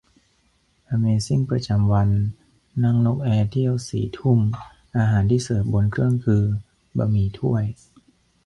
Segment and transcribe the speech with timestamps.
[0.89, 2.09] อเมซิ่งประจำวัน:
[2.83, 4.39] นั่งนกแอร์เที่ยวสี่ทุ่ม
[4.97, 6.43] อาหารที่เสิร์ฟบนเครื่องคือ
[6.97, 7.63] บะหมี่ถ้วย!